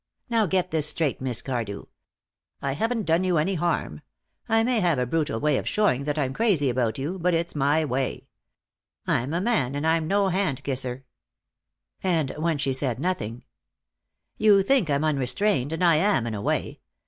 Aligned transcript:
Now 0.31 0.47
get 0.47 0.71
this 0.71 0.87
straight, 0.87 1.21
Miss 1.21 1.43
Cardew. 1.43 1.83
I 2.59 2.71
haven't 2.71 3.03
done 3.05 3.23
you 3.23 3.37
any 3.37 3.53
harm. 3.53 4.01
I 4.49 4.63
may 4.63 4.79
have 4.79 4.97
a 4.97 5.05
brutal 5.05 5.39
way 5.39 5.57
of 5.59 5.69
showing 5.69 6.05
that 6.05 6.17
I'm 6.17 6.33
crazy 6.33 6.71
about 6.71 6.97
you, 6.97 7.19
but 7.19 7.35
it's 7.35 7.53
my 7.53 7.85
way. 7.85 8.25
I'm 9.05 9.31
a 9.31 9.39
man, 9.39 9.75
and 9.75 9.85
I'm 9.85 10.07
no 10.07 10.29
hand 10.29 10.63
kisser." 10.63 11.05
And 12.01 12.31
when 12.39 12.57
she 12.57 12.73
said 12.73 12.99
nothing: 12.99 13.43
"You 14.37 14.63
think 14.63 14.89
I'm 14.89 15.03
unrestrained, 15.03 15.71
and 15.71 15.83
I 15.83 15.97
am, 15.97 16.25
in 16.25 16.33
a 16.33 16.41
way. 16.41 16.79